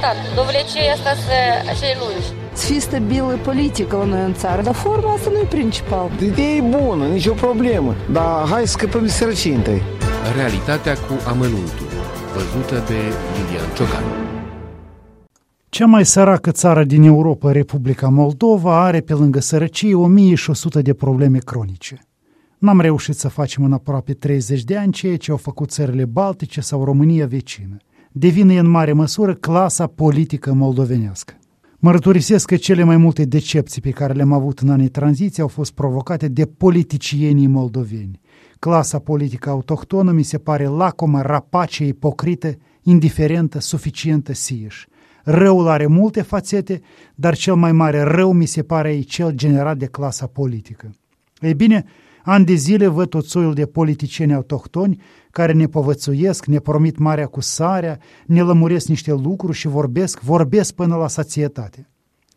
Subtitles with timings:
[0.00, 0.16] stat.
[0.34, 2.28] De obicei asta sunt cei lungi.
[2.52, 2.80] Să fii
[3.48, 6.06] politică la noi în țară, dar forma asta nu e principal.
[6.22, 9.06] Ideea e bună, nicio problemă, dar hai să scăpăm
[9.62, 9.82] de.
[10.36, 11.88] Realitatea cu amănuntul,
[12.34, 12.98] văzută de
[13.34, 14.12] Lilian Ciocanu.
[15.68, 21.38] Cea mai săracă țară din Europa, Republica Moldova, are pe lângă sărăcie 1100 de probleme
[21.38, 21.98] cronice.
[22.58, 26.60] N-am reușit să facem în aproape 30 de ani ceea ce au făcut țările Baltice
[26.60, 27.76] sau România vecină–
[28.12, 31.34] Devine în mare măsură clasa politică moldovenească.
[31.78, 35.72] Mărturisesc că cele mai multe decepții pe care le-am avut în anii tranziției au fost
[35.72, 38.20] provocate de politicienii moldoveni.
[38.58, 44.86] Clasa politică autohtonă mi se pare lacomă, rapace, ipocrită, indiferentă, suficientă sieș.
[45.24, 46.80] Răul are multe fațete,
[47.14, 50.90] dar cel mai mare rău mi se pare ei cel generat de clasa politică.
[51.40, 51.84] Ei bine,
[52.22, 57.26] Ani de zile văd tot soiul de politicieni autohtoni care ne povățuiesc, ne promit marea
[57.26, 61.88] cu sarea, ne lămuresc niște lucruri și vorbesc, vorbesc până la sațietate.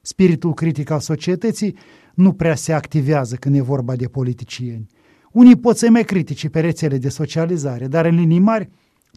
[0.00, 1.76] Spiritul critic al societății
[2.14, 4.86] nu prea se activează când e vorba de politicieni.
[5.32, 8.70] Unii pot să-i mai critice pe rețele de socializare, dar în linii mari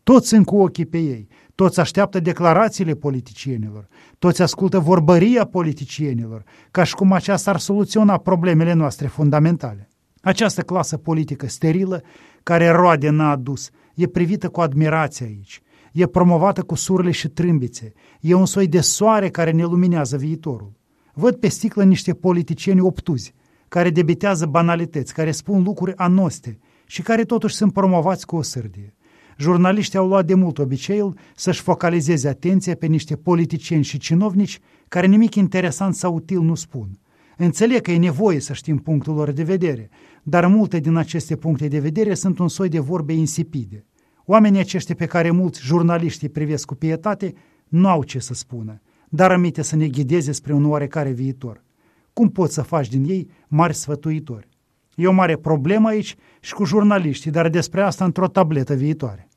[0.05, 3.87] toți sunt cu ochii pe ei, toți așteaptă declarațiile politicienilor,
[4.19, 9.89] toți ascultă vorbăria politicienilor, ca și cum aceasta ar soluționa problemele noastre fundamentale.
[10.21, 12.01] Această clasă politică sterilă,
[12.43, 15.61] care roade n-a adus, e privită cu admirație aici,
[15.93, 20.71] e promovată cu surle și trâmbițe, e un soi de soare care ne luminează viitorul.
[21.13, 23.33] Văd pe sticlă niște politicieni obtuzi,
[23.67, 28.94] care debitează banalități, care spun lucruri anoste și care totuși sunt promovați cu o sârdie.
[29.37, 35.07] Jurnaliștii au luat de mult obiceiul să-și focalizeze atenția pe niște politicieni și cinovnici care
[35.07, 36.89] nimic interesant sau util nu spun–
[37.37, 39.89] Înțeleg că e nevoie să știm punctul lor de vedere,
[40.23, 43.85] dar multe din aceste puncte de vedere sunt un soi de vorbe insipide.
[44.25, 47.33] Oamenii aceștia pe care mulți jurnaliștii privesc cu pietate
[47.67, 51.63] nu au ce să spună, dar aminte să ne ghideze spre un oarecare viitor.
[52.13, 54.47] Cum poți să faci din ei mari sfătuitori?
[54.95, 59.27] E o mare problemă aici și cu jurnaliștii, dar despre asta într-o tabletă viitoare.